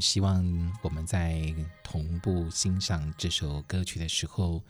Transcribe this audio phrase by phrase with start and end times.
[0.00, 0.44] 希望
[0.82, 4.62] 我们在同步欣赏这首歌曲的时候，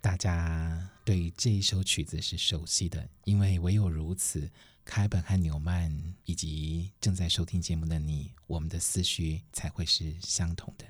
[0.00, 4.50] 大家对这一首曲子是熟悉的，因为唯有如此，
[4.84, 10.84] 凯本和纽曼以及正在收听节目的你，我们的思绪才会是相同的。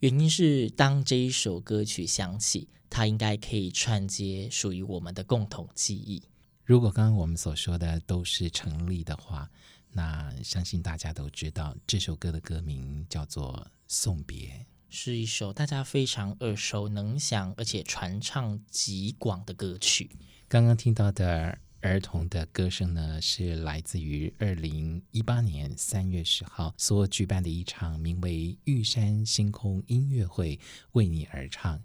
[0.00, 6.22] 原因是当这一首歌曲响起，它应该可以串接属于我们的共同记忆。
[6.64, 9.50] 如果刚刚我们所说的都是成立的话。
[9.92, 14.48] 那相信大家都知道，这首歌的歌名叫做《送别》，
[14.88, 20.10] 是一首大家非常耳熟能详，而且传唱极广的歌曲。
[20.48, 28.32] 刚刚听到的儿童的歌声呢，是来自于二零一八年三月十号所举办的一场名为
[28.64, 30.56] 《玉山星空音乐会》，
[30.92, 31.82] 为你而唱。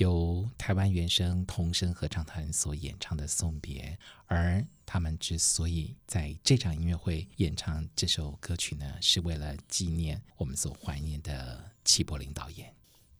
[0.00, 3.82] 由台湾原声童声合唱团所演唱的《送别》，
[4.24, 12.74] 而他们之所以在这场音乐会演唱这首歌曲呢，是为了纪念我们所怀念的齐柏林导演。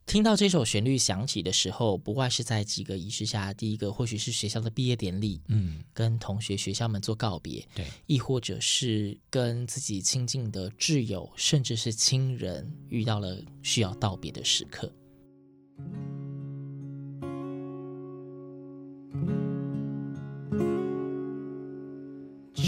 [0.07, 14.91] 听到这首旋律响起的时候，不外是在几个仪式下，第一个或许是学校的毕业典礼，嗯，跟同学、学校们做告别，对，亦或者是跟自己亲近的挚友，甚至是亲人遇到了需要道别的时刻。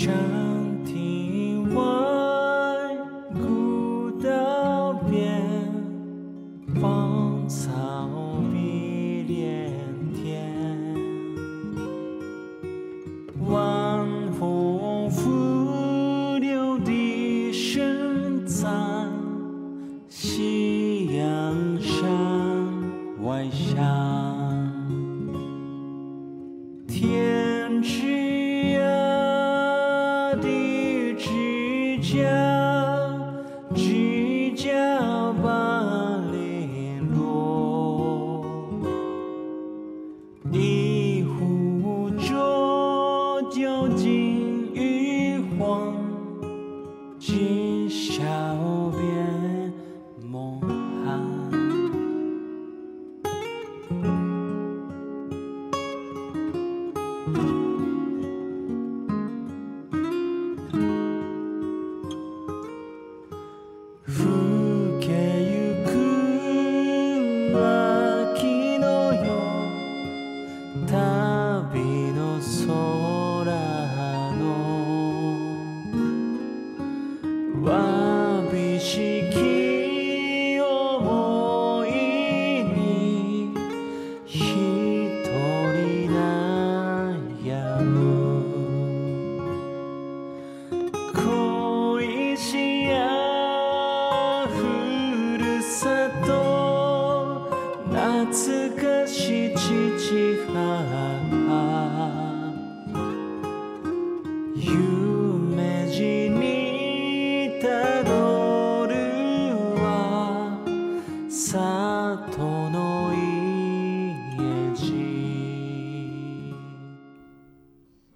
[0.03, 0.32] ocean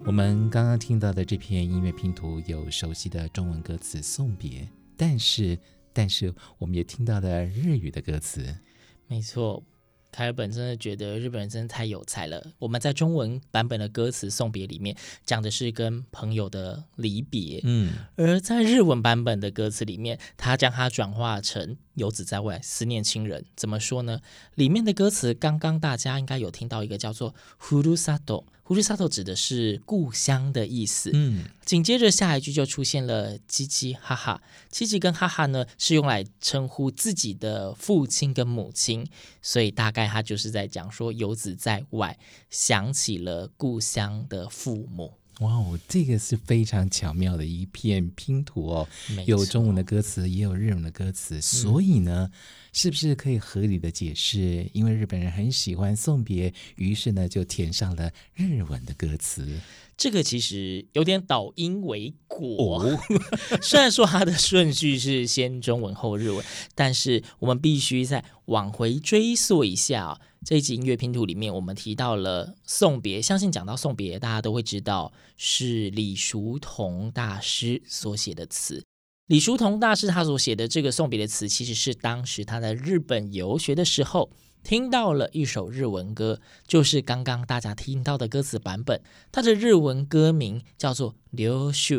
[0.07, 4.61] 刚刚听到的这篇音乐拼图有熟悉的中文歌词《送别》，
[4.95, 5.59] 但是，
[5.91, 8.55] 但是我们也听到了日语的歌词。
[9.07, 9.61] 没错，
[10.09, 12.53] 凯尔本真的觉得日本人真的太有才了。
[12.57, 14.95] 我们在中文版本的歌词送别里面
[15.25, 23.45] 讲的是跟朋友的离别，嗯，而在日文版本的歌词里面，他将它转化成游子在外思念亲人。
[23.57, 24.21] 怎么说呢？
[24.55, 27.81] 里面的歌词刚刚大家应该有听到一个叫做“ふ
[28.66, 28.66] るさと”。
[28.66, 31.10] ふるさと指的是故乡的意思。
[31.12, 34.40] 嗯，紧接着下一句就出现了“吉吉哈哈”。
[34.70, 39.06] 吉吉跟哈哈呢是用来称呼自己的父亲跟母亲，
[39.42, 42.18] 所以大概他就是在讲说游子在外，
[42.50, 45.14] 想起了故乡的父母。
[45.39, 48.87] 哇哦，这个是非常巧妙的一片拼图哦，
[49.25, 52.29] 有中文的歌词，也有日文的歌词，所以呢。
[52.31, 52.37] 嗯
[52.73, 54.69] 是不是可以合理的解释？
[54.71, 59.59] 因为日本人很喜欢送别，于是呢就填上了日文的歌词。
[59.97, 62.77] 这个其实有点倒因为果。
[62.77, 62.99] 哦、
[63.61, 66.45] 虽然说它的顺序是先中文后日文，
[66.75, 70.21] 但是我们必须再往回追溯一下、哦。
[70.45, 78.85] 这一集音乐拼图里面，我们提到了送别，相信讲到送别，大家都会知道是李叔同大师所写的词。
[79.25, 84.29] 李叔同大师他所写的这个送别的词，其实是当时他在日本游学的时候
[84.63, 89.01] 听到了一首日文歌，就是刚刚大家听到的歌词版本。
[89.31, 91.95] 他的日文歌名叫做《旅愁》，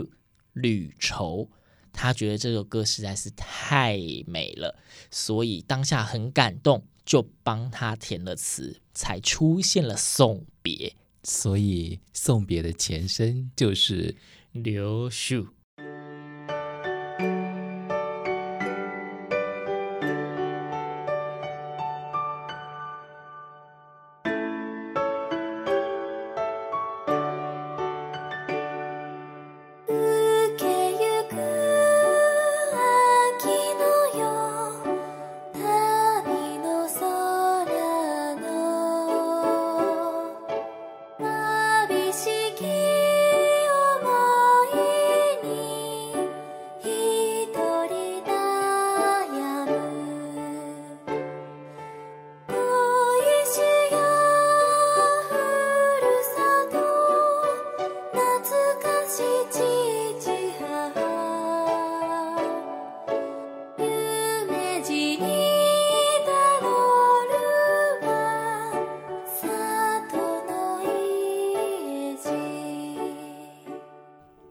[0.52, 1.48] 旅愁。
[1.92, 4.78] 他觉得这首歌实在是太美了，
[5.10, 10.94] 所以当下很感动，就帮他填了词，才出现了送别。
[11.24, 14.14] 所以送别的前身就是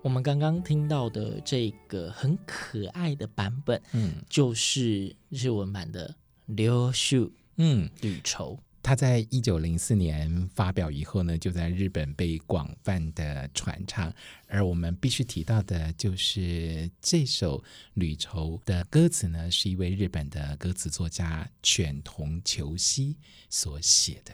[0.09, 0.21] 旅愁。
[0.21, 6.09] 刚刚听到的这个很可爱的版本，嗯，就是日文版的
[6.55, 7.25] 《旅愁》，
[7.57, 8.59] 嗯，旅愁。
[8.83, 14.13] 它在一九零四年发表以后呢，就在日本被广泛的传唱。
[14.47, 17.59] 而我们必须提到的就是这首
[17.95, 23.17] 《旅愁》的歌词呢，是一位日本的歌词作家犬童球希
[23.49, 24.33] 所写的。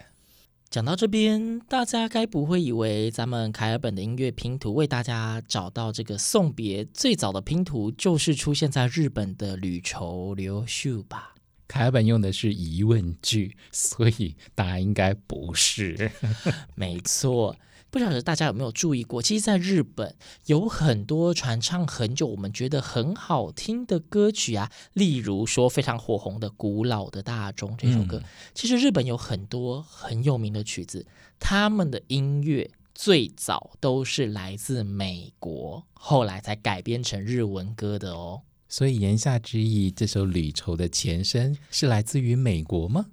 [0.74, 11.36] 讲到这边，大家该不会以为咱们凯尔本的音乐拼图为大家找到这个送别最早的拼图就是出现在日本的旅愁流秀吧？
[11.68, 16.10] 凯尔本用的是疑问句，所以答案应该不是。
[16.74, 17.56] 没错。
[17.94, 20.16] 不晓得大家有没有注意过，其实，在日本
[20.48, 28.18] 有很多传唱很久，我们觉得很好听的歌曲啊，例如说非常火红的《古老的大钟》这首歌。
[28.18, 28.24] 嗯、
[28.56, 31.06] 其实日本有很多很有名的曲子，
[31.40, 38.42] 他们的音乐最早都是来自美国，后来才改编成日文歌的哦。
[38.68, 43.06] 所以言下之意，这首《旅愁》的前身是来自于美国吗？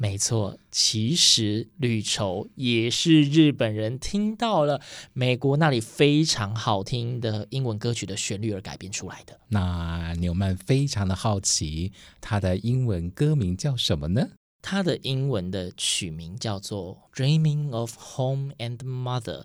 [0.00, 4.80] 没错，其实《旅愁》也是日本人听到了
[5.12, 9.40] 美国那里非常好听的英文歌曲的旋律而改编出来的。
[9.48, 14.28] 那纽曼非常的好奇，它的英文歌名叫什么呢？
[14.62, 19.42] 它的英文的曲名叫做《Dreaming of Home and Mother》，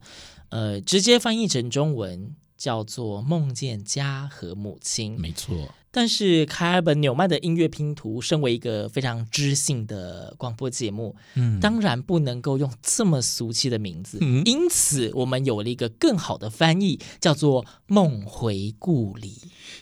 [0.50, 5.18] 呃，直接翻译成中文叫做《梦见家和母亲》。
[5.20, 5.70] 没错。
[5.92, 19.32] 但是凯尔本纽曼的音乐拼图，身为一个非常知性的广播节目，嗯，当然不能够用这么俗气的名字，嗯，因此我们有了一个更好的翻译，叫做《梦回故里》，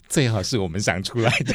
[0.09, 1.53] 最好是我们想出来的，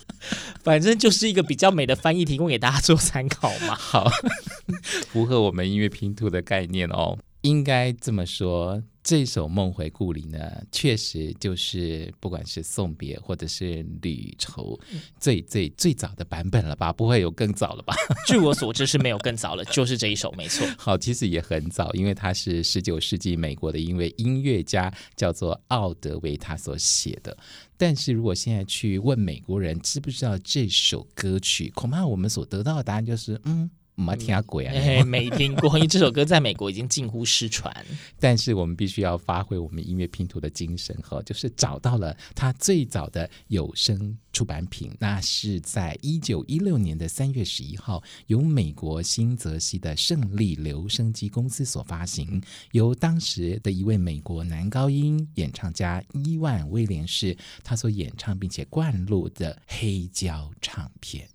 [0.64, 3.74] 反正就是一个比较美的翻译，提供给大家做参考嘛。
[3.74, 4.10] 好，
[5.12, 8.82] 符合我们音乐拼图的概念哦，应该这么说。
[9.04, 10.40] 这首《梦回故里》呢，
[10.72, 14.80] 确实就是不管是送别或者是旅愁，
[15.20, 16.90] 最最最早的版本了吧？
[16.90, 17.94] 不会有更早了吧？
[18.26, 20.66] 据我所知是没有更早了， 就是这一首没错。
[20.78, 27.36] 好，其实也很早，因为它是十九世纪美国的一位音乐家叫做奥德维他所写的。
[27.76, 33.70] 但是如果现在去问美国人知不知道这首歌曲，恐怕我们所得到的答案就是嗯。
[33.94, 37.72] 没听过啊，没听过，因为这首歌在美国已经近乎失传。
[38.18, 61.28] 但是我们必须要发挥我们音乐拼图的精神，哈，就是找到了它最早的有声出版品，那是在一九一六年的三月十一号，由美国新泽西的胜利留声机公司所发行，由当时的一位美国男高音演唱家伊万威廉士他所演唱并且灌录的黑胶唱片。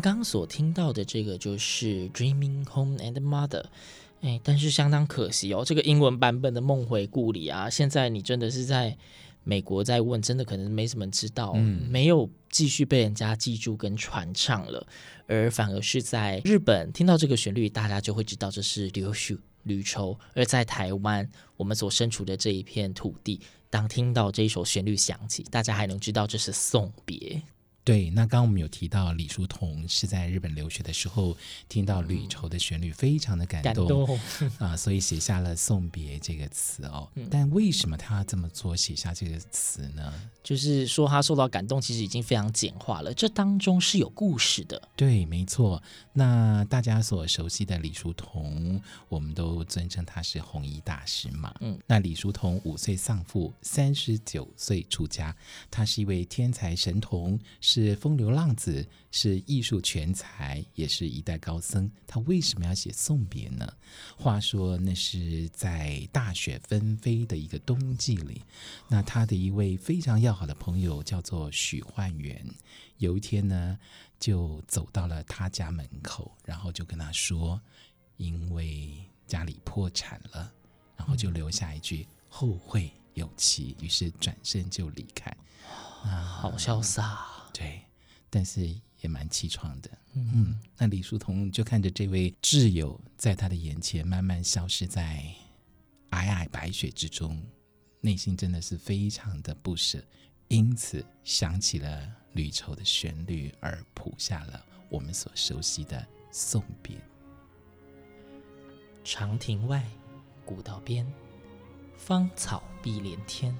[0.00, 3.62] 们刚刚所听到的这个就是《Dreaming Home and Mother》，
[4.22, 8.96] 哎，但是相当可惜哦，这个英文版本的《梦回故里》啊，现在你真的是在
[9.44, 14.86] 美国在问，真的可能没什么人知道，嗯，没有继续被人家记住跟传唱了，
[15.26, 23.38] 而反而是在日本听到这个旋律，大家就会知道这是柳絮离愁；而在台湾，我们所身处的这一片土地，
[23.68, 27.42] 当听到这一首旋律响起，大家还能知道这是送别。
[27.90, 31.36] 对，那刚刚我们有提到李叔同是在日本留学的时候，
[31.68, 34.16] 听到旅愁的旋律，非常的感动，
[34.58, 37.10] 啊，所以写下了送别这个词哦。
[37.16, 40.14] 嗯、但为什么他要这么做，写下这个词呢？
[40.44, 44.80] 就是说他受到感动，其实已经非常简化了，这当中是有故事的。
[44.94, 45.82] 对，没错。
[46.12, 51.52] 那大家所熟悉的李叔同，我们都尊称他是红衣大师嘛。
[51.58, 55.36] 嗯，那李叔同五岁丧父，三十九岁出家，
[55.72, 57.36] 他是一位天才神童。
[57.60, 61.90] 是是风流浪子，是艺术全才，也是一代高僧。
[62.06, 63.66] 他为什么要写送别呢？
[64.18, 68.42] 话说那是在大雪纷飞的一个冬季里，
[68.88, 72.46] 那他的一位非常要好的朋友叫做许焕元，
[72.98, 73.78] 有一天呢，
[74.18, 77.58] 就走到了他家门口，然后就跟他说，
[78.18, 78.92] 因为
[79.26, 80.52] 家里破产了，
[80.96, 85.34] 然后就留下一句后会有期，于是转身就离开。
[86.04, 87.39] 啊，好潇洒。
[87.52, 87.82] 对，
[88.28, 88.66] 但是
[89.00, 89.90] 也蛮凄怆的。
[90.14, 95.24] 嗯，嗯，那李叔同就看着这位挚友在他的眼前慢慢消失在
[96.10, 97.40] 皑皑白雪之中，
[98.00, 100.02] 内心真的是非常的不舍，
[100.48, 106.96] 因此想起了旅愁的旋律，而谱下了我们所熟悉的送别。
[109.04, 109.88] 长亭外，
[110.44, 111.06] 古道边，
[111.96, 113.56] 芳草碧连天，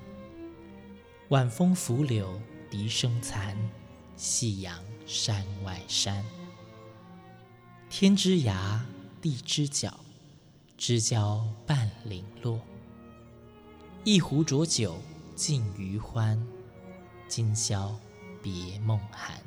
[1.28, 3.56] 晚风拂柳，笛声残。
[4.20, 6.22] 夕阳山外山，
[7.88, 8.78] 天之涯，
[9.22, 9.98] 地之角，
[10.76, 12.60] 知交半零落。
[14.04, 15.00] 一壶浊酒
[15.34, 16.38] 尽余欢，
[17.28, 17.98] 今宵
[18.42, 19.42] 别梦寒。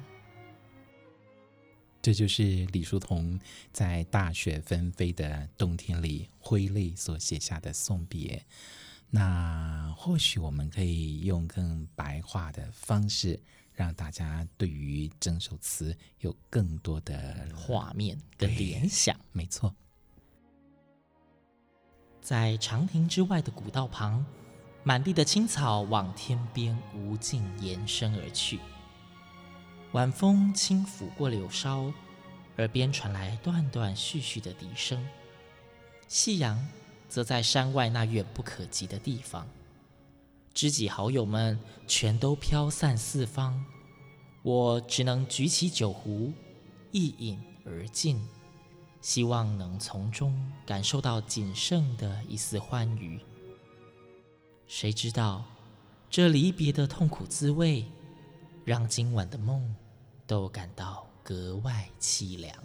[2.02, 3.40] 这就是李叔同
[3.72, 8.44] 在大雪纷飞的冬天里挥泪所写下的送别。
[9.12, 13.40] 那或许我们可以用更白话的方式。
[13.74, 19.20] 让大家对于整首词有更多的画面跟联想。
[19.32, 19.76] 没错，
[22.22, 24.26] 在长亭之外的古道旁，
[24.84, 28.60] 满地的青草往天边无尽延伸而去。
[29.92, 31.94] 晚风轻拂过柳梢，
[32.58, 35.06] 耳边传来断断续续的笛声。
[36.08, 36.68] 夕阳
[37.10, 39.48] 则在山外那远不可及的地方。
[40.54, 43.66] 知己好友们全都飘散四方，
[44.44, 46.32] 我只能举起酒壶，
[46.92, 48.24] 一饮而尽，
[49.02, 53.20] 希望能从中感受到仅剩的一丝欢愉。
[54.68, 55.44] 谁知道，
[56.08, 57.86] 这离别的痛苦滋味，
[58.64, 59.76] 让今晚的梦
[60.28, 62.56] 都感到格外凄凉。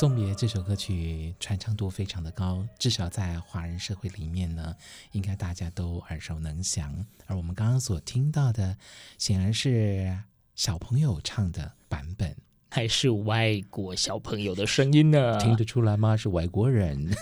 [0.00, 4.74] 送别这首歌曲传唱度非常的高，至少在华人社会里面呢，
[5.12, 7.04] 应该大家都耳熟能详。
[7.26, 8.78] 而我们刚刚所听到的，
[9.18, 10.18] 显然是
[10.54, 12.34] 小朋友唱的版本，
[12.70, 15.38] 还是外国小朋友的声音呢？
[15.38, 16.16] 听得出来吗？
[16.16, 17.14] 是外国人。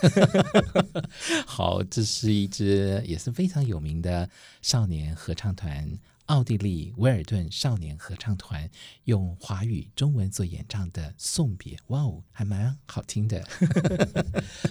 [1.44, 4.30] 好，这是一支也是非常有名的
[4.62, 5.98] 少年合唱团。
[6.28, 8.68] 奥地利维尔顿少年合唱团
[9.04, 13.42] 用华语、中文所演唱的《送别》，哇哦，还蛮好听的。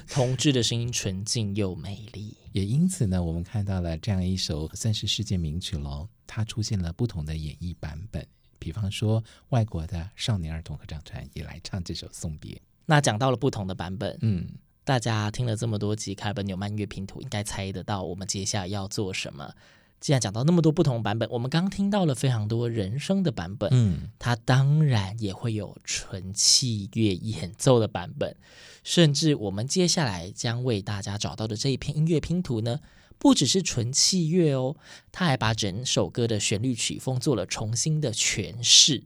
[0.08, 6.08] 同志的声音纯净又美丽，也因此呢，我们看到了这样一首算是世界名曲喽。
[6.28, 8.24] 它出现了不同的演绎版本，
[8.60, 12.54] 比方说外国的少年儿童合唱团也来唱这首《送别》。
[12.86, 14.48] 那讲到了不同的版本，嗯，
[14.84, 19.52] 大家听了这么多集《卡本纽曼乐拼图》，应该猜得到我们接下来要做什么。
[20.00, 28.36] 既然讲到那么多不同版本，我们刚听到了非常多人声的版本，嗯，它当然也会有纯器乐演奏的版本，
[28.84, 32.80] 甚至我们接下来将为大家找到的这一篇音乐拼图呢，
[33.18, 34.76] 不只是纯器乐哦，
[35.12, 39.04] 它还把整首歌的旋律曲风做了重新的诠释。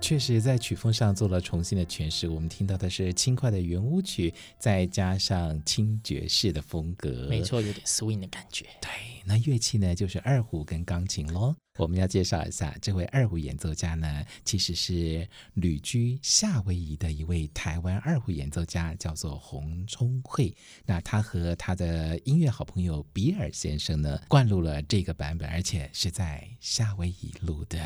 [0.00, 2.28] 确实，在曲风上做了重新的诠释。
[2.28, 8.64] 我们听到的是轻快的圆舞曲，再加上轻爵士的风格，没错，有点 swing 的感觉。
[8.80, 8.90] 对，
[9.28, 11.54] 那乐器呢，就是二胡跟钢琴喽。
[11.78, 20.52] 我们要介绍一下，这位二胡演奏家呢，其实是旅居夏威夷的一位台湾二胡演奏家，叫做洪聪慧。
[20.86, 27.78] 那他和他的音乐好朋友比尔先生呢，灌录了这个版本，而且是在夏威夷录的。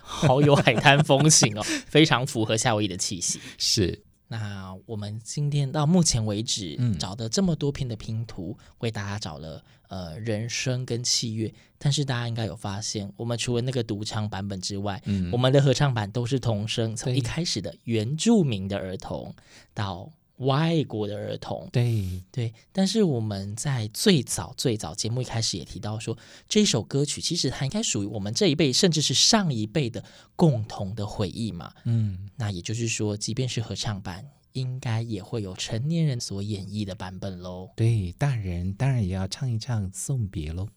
[0.00, 3.40] 好有海滩风情哦， 非常符合夏威夷的气息。
[3.58, 19.32] 是，那我们今天到目前为止，嗯，找的这么多篇的拼图，为大家找了呃人声跟器乐，但是大家应该有发现，我们除了那个独唱版本之外，嗯，我们的合唱版都是童声，从一开始的原住民的儿童
[19.72, 20.10] 到。
[20.38, 26.18] 外国的儿童，对对，但是我们在最早最早节目一开始也提到说，
[26.48, 31.72] 这首歌曲其实它应该属于我们这一辈，甚至是上一辈的共同的回忆嘛。
[31.84, 37.70] 嗯，那也就是说，即便是合唱版，应该也会有成年人所演绎的版本喽。
[37.76, 40.68] 对，大人当然也要唱一唱送别喽。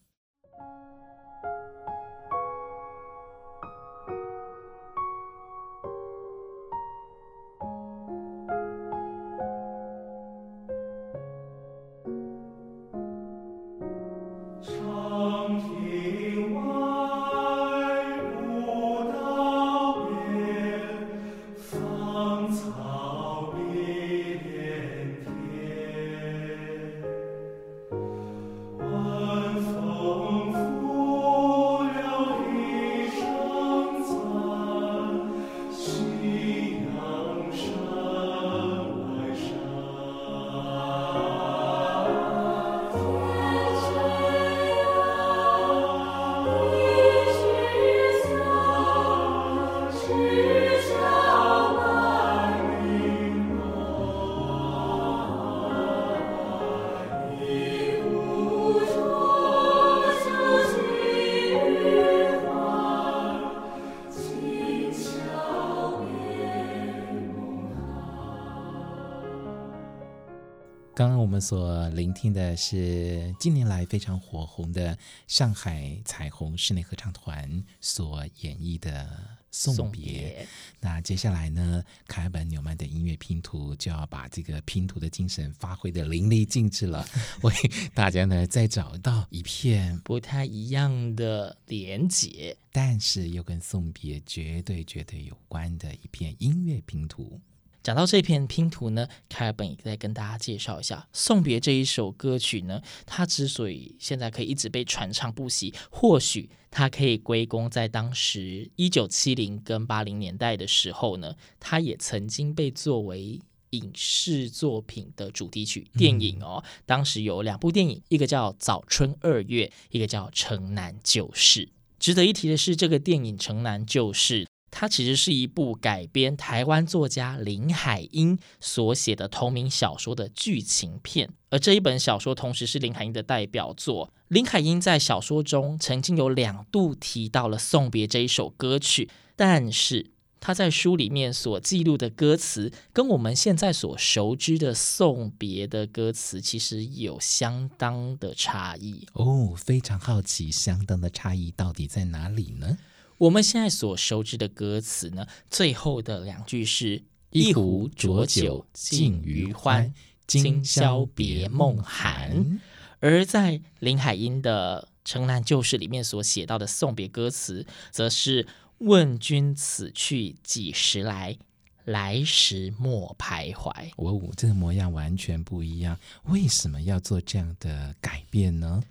[71.38, 74.97] 们所聆听的是近年来非常火红的
[75.28, 79.04] 上海彩虹室内合唱团所演绎的
[79.52, 80.43] 《送别》。
[80.80, 87.08] 那接下来呢，凯尔本纽曼的音乐拼图就要把这个拼图的精神发挥得淋漓尽致了，
[87.43, 87.54] 为
[87.93, 97.39] 大家呢再找到一片不太一样的连接，但是又跟送别绝对绝对有关的一片音乐拼图。
[97.88, 102.82] 讲到这片拼图呢，凯尔本也再跟大家介绍一下《送别》这一首歌曲呢。
[103.06, 116.62] 它之所以现在可以一直被传唱不息，或许它可以归功在当时一九七零跟八零年代的时候呢，它也曾经被作为影视作品的主题曲电影哦。
[116.86, 121.65] 当时有两部电影，一个叫《早春二月》，一个叫《城南旧事》。
[121.97, 124.43] 值得一提的是，这个电影《城南旧事》。
[124.70, 134.14] 它其实是一部改编台湾作家林海音所写的同名小说的剧情片，而这一本小说同时是林海音的代表作。
[134.28, 149.56] 林海音在小说中曾经有两度提到了《送别》这一首歌曲，但是他在书里面所记录的歌词，跟我们现在所熟知的《送别》的歌词其实有相当的差异哦。
[149.56, 152.78] 非常好奇，相当的差异到底在哪里呢？
[153.18, 157.02] 我们现在所熟知的歌词呢，最后的两句是
[157.32, 159.92] “一壶浊酒尽余欢，
[160.28, 162.60] 今宵别梦寒”，
[163.02, 168.46] 而在林海音的《城南旧事》里面所写到的送别歌词，则是
[168.80, 171.40] “问君此去几时来，
[171.86, 173.72] 来时莫徘徊”。
[173.98, 178.84] 哦，这个模样完全不一样，为什么要做这样的改变呢？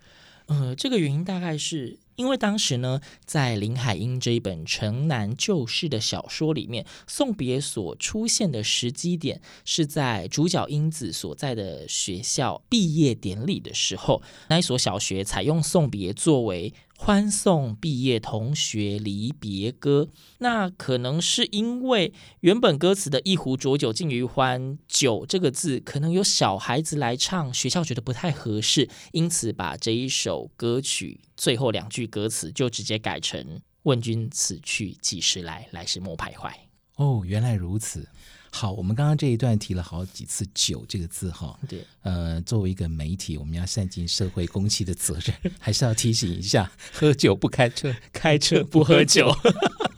[0.46, 2.00] 呃，这个原因大概是。
[2.16, 16.72] 因为当时呢，在林海音这一本《城南旧事》的小说里面，送别所出现的时机点是在主角英子所在的学校毕业典礼的时候，那一所小学采用送别作为。
[16.98, 36.50] 欢送毕业同学离别歌，那可能是因为原本歌词的一壶浊酒尽余欢，酒这个字可能有小孩子来唱，学校觉得不太合适，因此把这一首歌曲最后两句歌词就直接改成“问君此去几时来，来时莫徘徊”。
[36.96, 38.08] 哦，原来如此。
[38.56, 41.60] 好，我们刚刚这一段提了好几次“酒”这个字哈。
[41.68, 49.30] 对，呃，作为一个媒体，我们要善尽社会公器的责任，还是要提醒一下：喝酒不开车，开车不喝酒。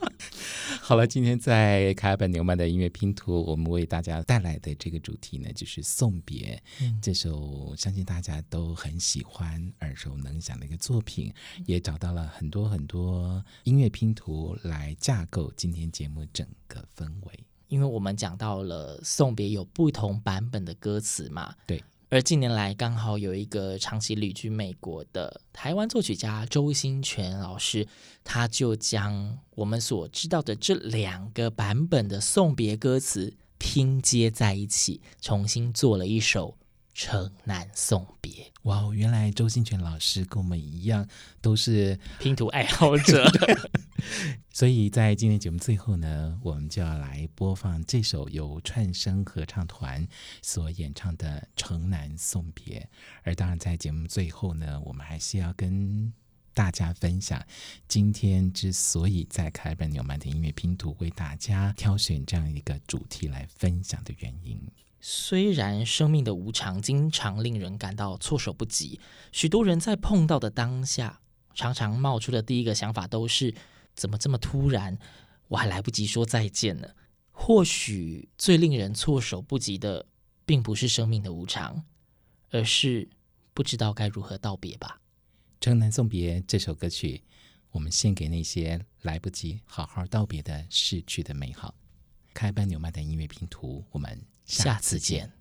[0.83, 11.33] 好了，今天在凯尔本纽曼的音乐拼图，我们为大家带来的这个主题呢，就是《送别》嗯、这首，相信大家都很喜欢、耳熟能详的一个作品，
[11.65, 17.48] 也找到了很多很多音乐拼图来架构今天节目整个氛围。
[17.69, 21.83] 因为我们讲到了送别有不同版本的歌词嘛，对。
[22.11, 27.87] 而近年来刚好有一个长期旅居美国的台湾作曲家周兴全老师，
[28.25, 36.57] 他就将我们所知道的这两个版本的送别歌词拼接在一起，重新做了一首。
[36.99, 38.93] 城南送别，哇哦！
[38.93, 41.07] 原来周兴全老师跟我们一样，
[41.41, 43.25] 都是拼图爱好者。
[44.53, 50.05] 所以在今天节目最后呢，我们就要来播放这首由串声合唱团
[50.43, 52.81] 所演唱的《城南送别》。
[53.23, 56.13] 而当然，在节目最后呢，我们还是要跟
[56.53, 57.41] 大家分享，
[57.87, 64.61] 今天之所以在凯尔本纽曼的音乐拼图为大家挑选这样一个主题来分享的原因。
[65.01, 71.21] 虽然生命的无常经常令人感到措手不及，许多人在碰到的当下，
[71.55, 73.55] 常常冒出的第一个想法都是：
[73.95, 74.99] 怎么这么突然？
[75.49, 76.89] 我还来不及说再见呢。
[77.31, 80.07] 或许最令人措手不及的，
[80.45, 81.85] 并不是生命的无常，
[82.51, 83.09] 而是
[83.55, 85.01] 不知道该如何道别吧。
[85.65, 87.23] 《城南送别》这首歌曲，
[87.71, 91.75] 我们献给那些来不及好好道别的逝去的美好。
[92.35, 94.21] 开班纽曼的音乐拼图，我们。
[94.49, 95.38] 下次见。